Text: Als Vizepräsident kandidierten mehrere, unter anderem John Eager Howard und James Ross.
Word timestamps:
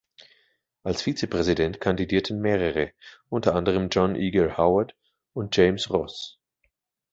Als 0.81 1.03
Vizepräsident 1.03 1.79
kandidierten 1.79 2.41
mehrere, 2.41 2.91
unter 3.29 3.53
anderem 3.53 3.89
John 3.91 4.15
Eager 4.15 4.57
Howard 4.57 4.95
und 5.33 5.55
James 5.55 5.91
Ross. 5.91 6.39